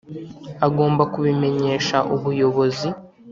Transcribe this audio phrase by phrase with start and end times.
[0.67, 2.87] agomba kubimenyesha Ubuyobozi.